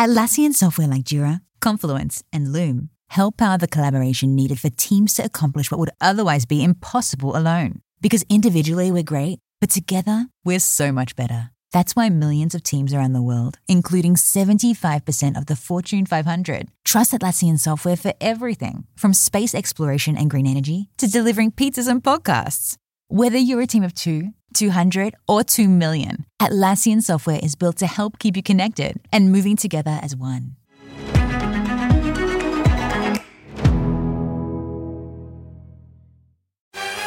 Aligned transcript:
Atlassian 0.00 0.54
software 0.54 0.88
like 0.88 1.02
Jira, 1.02 1.42
Confluence, 1.60 2.24
and 2.32 2.54
Loom 2.54 2.88
help 3.10 3.36
power 3.36 3.58
the 3.58 3.68
collaboration 3.68 4.34
needed 4.34 4.58
for 4.58 4.70
teams 4.70 5.12
to 5.12 5.22
accomplish 5.26 5.70
what 5.70 5.78
would 5.78 5.90
otherwise 6.00 6.46
be 6.46 6.64
impossible 6.64 7.36
alone. 7.36 7.82
Because 8.00 8.24
individually 8.30 8.90
we're 8.90 9.02
great, 9.02 9.40
but 9.60 9.68
together 9.68 10.28
we're 10.42 10.58
so 10.58 10.90
much 10.90 11.16
better. 11.16 11.50
That's 11.74 11.94
why 11.94 12.08
millions 12.08 12.54
of 12.54 12.62
teams 12.62 12.94
around 12.94 13.12
the 13.12 13.20
world, 13.20 13.58
including 13.68 14.14
75% 14.14 15.36
of 15.36 15.44
the 15.44 15.54
Fortune 15.54 16.06
500, 16.06 16.70
trust 16.86 17.12
Atlassian 17.12 17.60
software 17.60 17.96
for 17.96 18.14
everything 18.22 18.86
from 18.96 19.12
space 19.12 19.54
exploration 19.54 20.16
and 20.16 20.30
green 20.30 20.46
energy 20.46 20.88
to 20.96 21.08
delivering 21.08 21.52
pizzas 21.52 21.88
and 21.88 22.02
podcasts. 22.02 22.78
Whether 23.08 23.36
you're 23.36 23.60
a 23.60 23.66
team 23.66 23.82
of 23.82 23.92
two, 23.92 24.30
200, 24.54 25.14
or 25.26 25.42
2 25.42 25.68
million, 25.68 26.24
Atlassian 26.40 27.02
software 27.02 27.40
is 27.42 27.54
built 27.54 27.76
to 27.76 27.86
help 27.86 28.18
keep 28.18 28.36
you 28.36 28.42
connected 28.42 29.00
and 29.12 29.32
moving 29.32 29.56
together 29.56 29.98
as 30.02 30.14
one. 30.14 30.56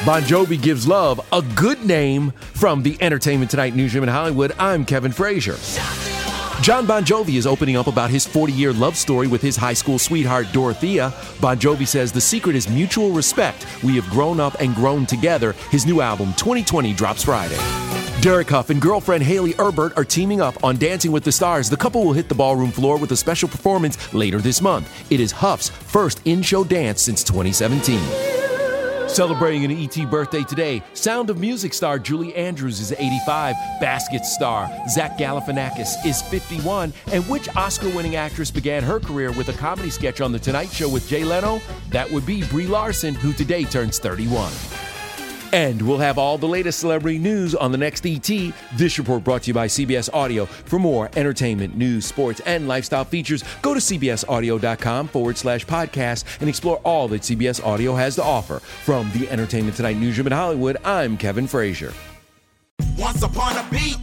Bon 0.05 0.21
Jovi 0.21 0.61
gives 0.61 0.85
love 0.85 1.21
a 1.31 1.41
good 1.55 1.85
name 1.85 2.31
from 2.31 2.83
the 2.83 2.97
Entertainment 2.99 3.49
Tonight 3.49 3.73
newsroom 3.73 4.03
in 4.03 4.09
Hollywood. 4.09 4.51
I'm 4.59 4.83
Kevin 4.83 5.13
Frazier. 5.13 5.55
Jon 6.63 6.85
Bon 6.85 7.03
Jovi 7.03 7.35
is 7.35 7.45
opening 7.45 7.75
up 7.75 7.87
about 7.87 8.09
his 8.09 8.25
40 8.25 8.53
year 8.53 8.71
love 8.71 8.95
story 8.95 9.27
with 9.27 9.41
his 9.41 9.57
high 9.57 9.73
school 9.73 9.99
sweetheart, 9.99 10.47
Dorothea. 10.53 11.13
Bon 11.41 11.57
Jovi 11.59 11.85
says 11.85 12.13
the 12.13 12.21
secret 12.21 12.55
is 12.55 12.69
mutual 12.69 13.11
respect. 13.11 13.67
We 13.83 13.97
have 13.97 14.09
grown 14.09 14.39
up 14.39 14.55
and 14.61 14.73
grown 14.73 15.05
together. 15.05 15.51
His 15.71 15.85
new 15.85 15.99
album, 15.99 16.27
2020, 16.37 16.93
drops 16.93 17.25
Friday. 17.25 17.57
Derek 18.21 18.49
Hough 18.49 18.69
and 18.69 18.81
girlfriend 18.81 19.25
Hayley 19.25 19.53
Erbert 19.59 19.91
are 19.97 20.05
teaming 20.05 20.39
up 20.39 20.63
on 20.63 20.77
Dancing 20.77 21.11
with 21.11 21.25
the 21.25 21.33
Stars. 21.33 21.69
The 21.69 21.75
couple 21.75 22.05
will 22.05 22.13
hit 22.13 22.29
the 22.29 22.35
ballroom 22.35 22.71
floor 22.71 22.97
with 22.97 23.11
a 23.11 23.17
special 23.17 23.49
performance 23.49 24.13
later 24.13 24.39
this 24.39 24.61
month. 24.61 24.89
It 25.11 25.19
is 25.19 25.33
Hough's 25.33 25.67
first 25.67 26.21
in 26.23 26.41
show 26.41 26.63
dance 26.63 27.01
since 27.01 27.25
2017. 27.25 28.32
Celebrating 29.13 29.63
an 29.63 29.71
ET 29.71 30.09
birthday 30.09 30.41
today, 30.41 30.81
Sound 30.95 31.29
of 31.29 31.37
Music 31.37 31.71
star 31.75 31.99
Julie 31.99 32.33
Andrews 32.33 32.79
is 32.79 32.91
85, 32.93 33.55
Basket 33.79 34.25
star 34.25 34.67
Zach 34.89 35.19
Galifianakis 35.19 36.03
is 36.03 36.23
51, 36.23 36.91
and 37.11 37.23
which 37.29 37.47
Oscar-winning 37.55 38.15
actress 38.15 38.49
began 38.49 38.81
her 38.81 38.99
career 38.99 39.31
with 39.31 39.49
a 39.49 39.53
comedy 39.53 39.91
sketch 39.91 40.19
on 40.19 40.31
The 40.31 40.39
Tonight 40.39 40.71
Show 40.71 40.89
with 40.89 41.07
Jay 41.07 41.23
Leno? 41.23 41.61
That 41.89 42.09
would 42.09 42.25
be 42.25 42.43
Brie 42.47 42.65
Larson, 42.65 43.13
who 43.13 43.33
today 43.33 43.65
turns 43.65 43.99
31. 43.99 44.51
And 45.53 45.81
we'll 45.83 45.99
have 45.99 46.17
all 46.17 46.39
the 46.39 46.47
latest 46.47 46.79
celebrity 46.79 47.19
news 47.19 47.53
on 47.53 47.71
the 47.71 47.77
next 47.77 48.05
ET. 48.07 48.27
This 48.75 48.97
report 48.97 49.23
brought 49.23 49.43
to 49.43 49.47
you 49.49 49.53
by 49.53 49.67
CBS 49.67 50.09
Audio. 50.11 50.45
For 50.45 50.79
more 50.79 51.11
entertainment, 51.15 51.77
news, 51.77 52.05
sports, 52.05 52.41
and 52.47 52.67
lifestyle 52.67 53.05
features, 53.05 53.43
go 53.61 53.75
to 53.75 53.79
cbsaudio.com 53.79 55.07
forward 55.07 55.37
slash 55.37 55.65
podcast 55.65 56.25
and 56.39 56.49
explore 56.49 56.77
all 56.77 57.07
that 57.09 57.21
CBS 57.21 57.63
Audio 57.63 57.93
has 57.93 58.15
to 58.15 58.23
offer. 58.23 58.59
From 58.59 59.11
the 59.11 59.29
Entertainment 59.29 59.77
Tonight 59.77 59.97
newsroom 59.97 60.25
in 60.27 60.33
Hollywood, 60.33 60.77
I'm 60.83 61.17
Kevin 61.17 61.45
Frazier. 61.45 61.93
Once 62.97 63.21
upon 63.21 63.55
a 63.55 63.69
beat. 63.69 64.02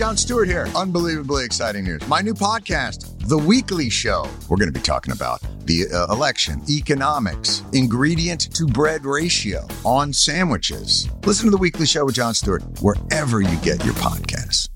Jon 0.00 0.16
Stewart 0.16 0.48
here. 0.48 0.66
Unbelievably 0.74 1.44
exciting 1.44 1.84
news. 1.84 2.00
My 2.08 2.22
new 2.22 2.32
podcast, 2.32 3.28
The 3.28 3.36
Weekly 3.36 3.90
Show. 3.90 4.26
We're 4.48 4.56
going 4.56 4.72
to 4.72 4.72
be 4.72 4.82
talking 4.82 5.12
about 5.12 5.42
the 5.66 5.88
uh, 5.92 6.10
election, 6.10 6.62
economics, 6.70 7.62
ingredient 7.74 8.50
to 8.54 8.64
bread 8.64 9.04
ratio 9.04 9.68
on 9.84 10.14
sandwiches. 10.14 11.06
Listen 11.26 11.44
to 11.44 11.50
The 11.50 11.58
Weekly 11.58 11.84
Show 11.84 12.06
with 12.06 12.14
Jon 12.14 12.32
Stewart 12.32 12.62
wherever 12.80 13.42
you 13.42 13.54
get 13.58 13.84
your 13.84 13.92
podcasts. 13.92 14.69